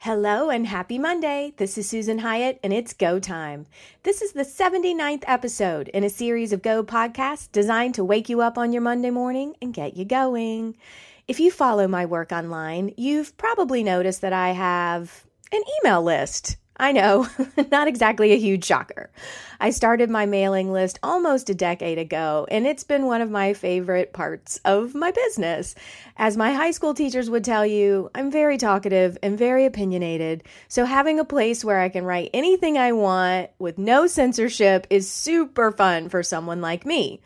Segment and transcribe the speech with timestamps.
[0.00, 1.52] Hello and happy Monday.
[1.58, 3.66] This is Susan Hyatt and it's go time.
[4.04, 8.40] This is the 79th episode in a series of Go podcasts designed to wake you
[8.40, 10.78] up on your Monday morning and get you going.
[11.26, 16.56] If you follow my work online, you've probably noticed that I have an email list.
[16.80, 17.26] I know,
[17.72, 19.10] not exactly a huge shocker.
[19.58, 23.52] I started my mailing list almost a decade ago, and it's been one of my
[23.52, 25.74] favorite parts of my business.
[26.16, 30.84] As my high school teachers would tell you, I'm very talkative and very opinionated, so
[30.84, 35.72] having a place where I can write anything I want with no censorship is super
[35.72, 37.20] fun for someone like me.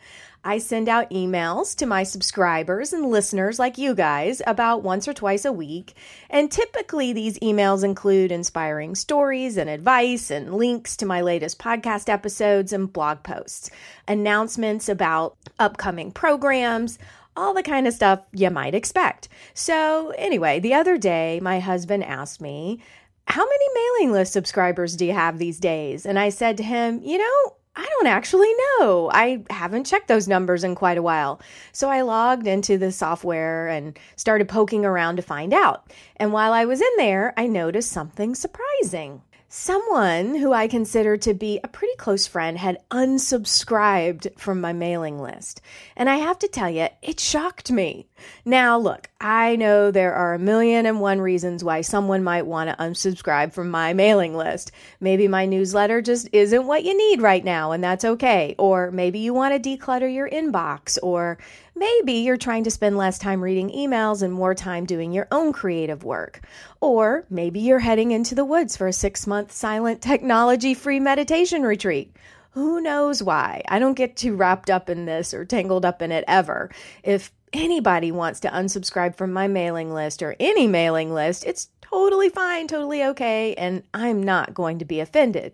[0.44, 5.12] I send out emails to my subscribers and listeners like you guys about once or
[5.12, 5.94] twice a week.
[6.28, 12.08] And typically, these emails include inspiring stories and advice and links to my latest podcast
[12.08, 13.70] episodes and blog posts,
[14.08, 16.98] announcements about upcoming programs
[17.36, 19.28] all the kind of stuff you might expect.
[19.54, 22.80] So, anyway, the other day, my husband asked me,
[23.26, 26.04] How many mailing list subscribers do you have these days?
[26.04, 29.10] And I said to him, You know, I don't actually know.
[29.12, 31.40] I haven't checked those numbers in quite a while.
[31.72, 35.90] So I logged into the software and started poking around to find out.
[36.16, 39.22] And while I was in there, I noticed something surprising.
[39.54, 45.20] Someone who I consider to be a pretty close friend had unsubscribed from my mailing
[45.20, 45.60] list.
[45.94, 48.06] And I have to tell you, it shocked me.
[48.46, 52.70] Now, look, I know there are a million and one reasons why someone might want
[52.70, 54.72] to unsubscribe from my mailing list.
[55.00, 58.54] Maybe my newsletter just isn't what you need right now, and that's okay.
[58.58, 61.36] Or maybe you want to declutter your inbox, or
[61.74, 65.52] Maybe you're trying to spend less time reading emails and more time doing your own
[65.52, 66.40] creative work.
[66.80, 71.62] Or maybe you're heading into the woods for a six month silent technology free meditation
[71.62, 72.14] retreat.
[72.50, 73.62] Who knows why?
[73.68, 76.70] I don't get too wrapped up in this or tangled up in it ever.
[77.02, 82.28] If anybody wants to unsubscribe from my mailing list or any mailing list, it's totally
[82.28, 85.52] fine, totally okay, and I'm not going to be offended.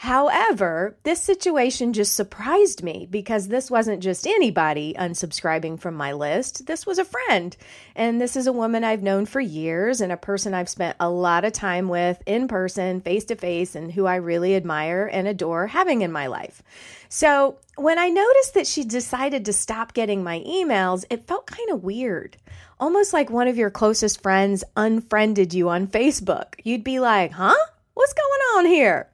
[0.00, 6.64] However, this situation just surprised me because this wasn't just anybody unsubscribing from my list.
[6.64, 7.54] This was a friend.
[7.94, 11.10] And this is a woman I've known for years and a person I've spent a
[11.10, 15.28] lot of time with in person, face to face, and who I really admire and
[15.28, 16.62] adore having in my life.
[17.10, 21.68] So when I noticed that she decided to stop getting my emails, it felt kind
[21.68, 22.38] of weird.
[22.80, 26.54] Almost like one of your closest friends unfriended you on Facebook.
[26.64, 27.54] You'd be like, huh?
[27.92, 29.10] What's going on here?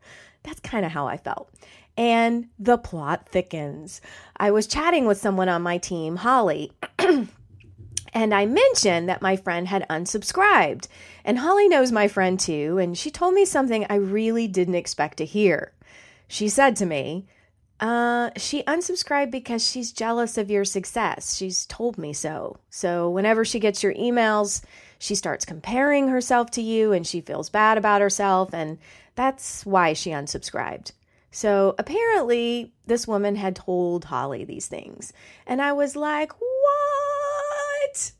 [0.47, 1.51] That's kind of how I felt.
[1.99, 4.01] And the plot thickens.
[4.37, 9.67] I was chatting with someone on my team, Holly, and I mentioned that my friend
[9.67, 10.87] had unsubscribed.
[11.25, 15.19] And Holly knows my friend too, and she told me something I really didn't expect
[15.19, 15.73] to hear.
[16.29, 17.27] She said to me,
[17.81, 21.37] uh, she unsubscribed because she's jealous of your success.
[21.37, 22.59] She's told me so.
[22.71, 24.63] So whenever she gets your emails,
[24.99, 28.53] she starts comparing herself to you and she feels bad about herself.
[28.53, 28.79] And
[29.15, 30.93] that's why she unsubscribed.
[31.31, 35.13] So apparently, this woman had told Holly these things.
[35.47, 38.13] And I was like, what?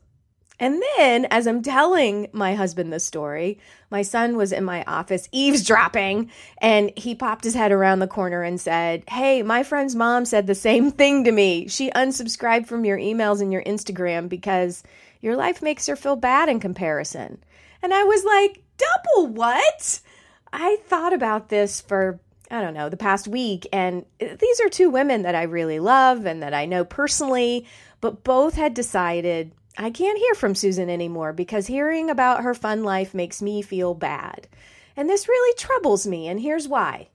[0.59, 3.59] And then, as I'm telling my husband this story,
[3.91, 8.41] my son was in my office eavesdropping and he popped his head around the corner
[8.41, 11.67] and said, Hey, my friend's mom said the same thing to me.
[11.67, 14.83] She unsubscribed from your emails and your Instagram because
[15.21, 17.43] your life makes her feel bad in comparison.
[17.81, 20.01] And I was like, Double what?
[20.53, 22.19] I thought about this for,
[22.51, 23.67] I don't know, the past week.
[23.73, 27.65] And these are two women that I really love and that I know personally,
[28.01, 32.83] but both had decided I can't hear from Susan anymore because hearing about her fun
[32.83, 34.47] life makes me feel bad.
[34.95, 37.09] And this really troubles me, and here's why.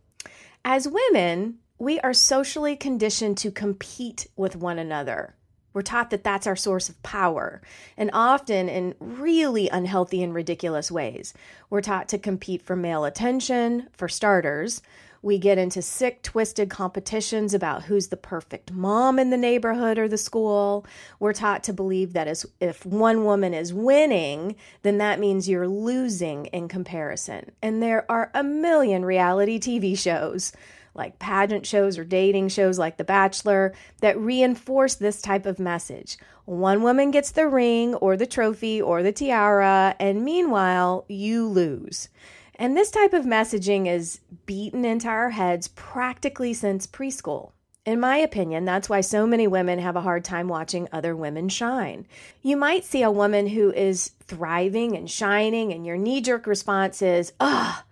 [0.65, 5.35] As women, we are socially conditioned to compete with one another.
[5.73, 7.63] We're taught that that's our source of power,
[7.97, 11.35] and often in really unhealthy and ridiculous ways.
[11.71, 14.83] We're taught to compete for male attention, for starters.
[15.23, 20.09] We get into sick, twisted competitions about who's the perfect mom in the neighborhood or
[20.09, 20.85] the school.
[21.21, 25.69] We're taught to believe that as, if one woman is winning, then that means you're
[25.69, 27.53] losing in comparison.
[27.63, 30.53] And there are a million reality TV shows
[30.95, 36.19] like pageant shows or dating shows like The Bachelor that reinforce this type of message.
[36.45, 42.09] One woman gets the ring or the trophy or the tiara, and meanwhile, you lose.
[42.57, 47.53] And this type of messaging is beaten into our heads practically since preschool.
[47.85, 51.49] In my opinion, that's why so many women have a hard time watching other women
[51.49, 52.07] shine.
[52.41, 57.03] You might see a woman who is thriving and shining, and your knee jerk response
[57.03, 57.83] is, ugh,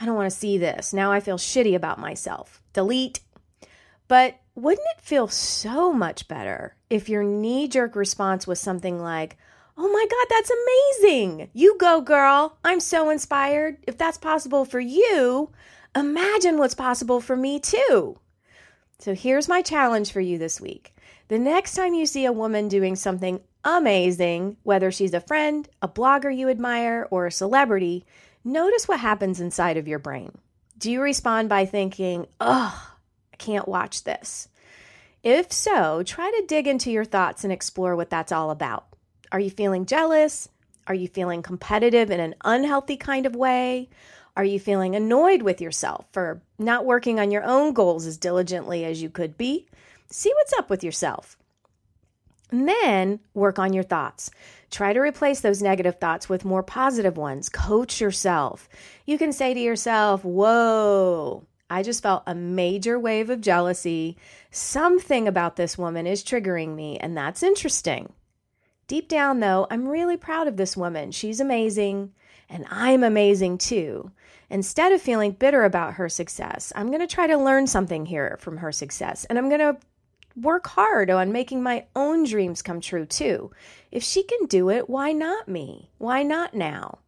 [0.00, 0.92] I don't want to see this.
[0.92, 2.62] Now I feel shitty about myself.
[2.72, 3.20] Delete.
[4.08, 9.36] But wouldn't it feel so much better if your knee jerk response was something like,
[9.76, 10.52] Oh my God, that's
[11.02, 11.50] amazing!
[11.52, 12.58] You go, girl!
[12.64, 13.78] I'm so inspired.
[13.88, 15.50] If that's possible for you,
[15.96, 18.18] imagine what's possible for me too.
[19.00, 20.94] So here's my challenge for you this week.
[21.26, 25.88] The next time you see a woman doing something amazing, whether she's a friend, a
[25.88, 28.04] blogger you admire, or a celebrity,
[28.44, 30.38] notice what happens inside of your brain.
[30.78, 32.94] Do you respond by thinking, oh,
[33.32, 34.48] I can't watch this?
[35.22, 38.86] If so, try to dig into your thoughts and explore what that's all about.
[39.32, 40.48] Are you feeling jealous?
[40.86, 43.88] Are you feeling competitive in an unhealthy kind of way?
[44.36, 48.84] Are you feeling annoyed with yourself for not working on your own goals as diligently
[48.84, 49.66] as you could be?
[50.10, 51.38] See what's up with yourself.
[52.54, 54.30] Then work on your thoughts.
[54.70, 57.48] Try to replace those negative thoughts with more positive ones.
[57.48, 58.68] Coach yourself.
[59.06, 64.16] You can say to yourself, Whoa, I just felt a major wave of jealousy.
[64.50, 68.12] Something about this woman is triggering me, and that's interesting.
[68.86, 71.10] Deep down, though, I'm really proud of this woman.
[71.10, 72.12] She's amazing,
[72.48, 74.10] and I'm amazing too.
[74.50, 78.36] Instead of feeling bitter about her success, I'm going to try to learn something here
[78.40, 79.78] from her success, and I'm going to
[80.36, 83.50] work hard on making my own dreams come true too.
[83.90, 85.90] If she can do it, why not me?
[85.98, 86.98] Why not now?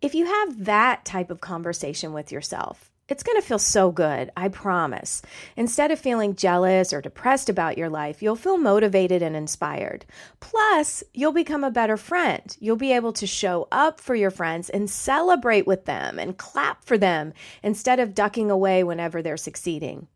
[0.00, 4.30] If you have that type of conversation with yourself, it's going to feel so good,
[4.36, 5.22] I promise.
[5.56, 10.04] Instead of feeling jealous or depressed about your life, you'll feel motivated and inspired.
[10.40, 12.54] Plus, you'll become a better friend.
[12.60, 16.84] You'll be able to show up for your friends and celebrate with them and clap
[16.84, 17.32] for them
[17.62, 20.06] instead of ducking away whenever they're succeeding.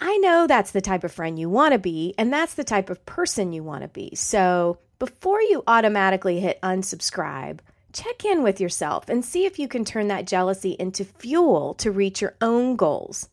[0.00, 2.90] I know that's the type of friend you want to be, and that's the type
[2.90, 4.14] of person you want to be.
[4.14, 7.60] So before you automatically hit unsubscribe,
[7.92, 11.90] check in with yourself and see if you can turn that jealousy into fuel to
[11.90, 13.28] reach your own goals.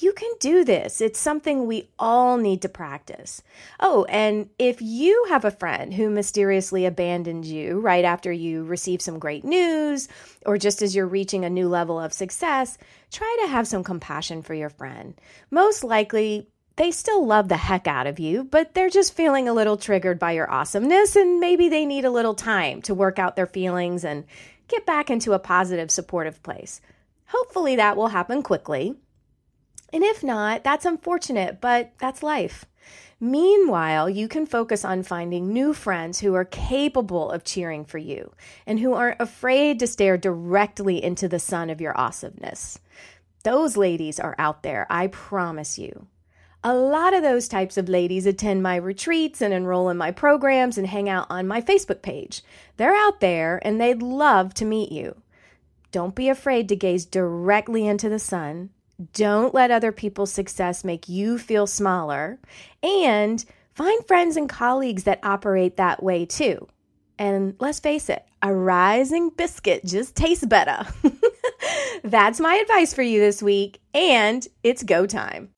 [0.00, 1.00] You can do this.
[1.00, 3.42] It's something we all need to practice.
[3.80, 9.02] Oh, and if you have a friend who mysteriously abandoned you right after you receive
[9.02, 10.08] some great news
[10.46, 12.78] or just as you're reaching a new level of success,
[13.10, 15.20] try to have some compassion for your friend.
[15.50, 19.52] Most likely, they still love the heck out of you, but they're just feeling a
[19.52, 23.34] little triggered by your awesomeness, and maybe they need a little time to work out
[23.34, 24.24] their feelings and
[24.68, 26.80] get back into a positive, supportive place.
[27.26, 28.94] Hopefully, that will happen quickly.
[29.92, 32.66] And if not, that's unfortunate, but that's life.
[33.20, 38.32] Meanwhile, you can focus on finding new friends who are capable of cheering for you
[38.64, 42.78] and who aren't afraid to stare directly into the sun of your awesomeness.
[43.42, 46.06] Those ladies are out there, I promise you.
[46.62, 50.78] A lot of those types of ladies attend my retreats and enroll in my programs
[50.78, 52.42] and hang out on my Facebook page.
[52.76, 55.22] They're out there and they'd love to meet you.
[55.90, 58.70] Don't be afraid to gaze directly into the sun
[59.12, 62.40] don't let other people's success make you feel smaller.
[62.82, 66.66] And find friends and colleagues that operate that way too.
[67.16, 70.86] And let's face it, a rising biscuit just tastes better.
[72.04, 75.50] That's my advice for you this week, and it's go time.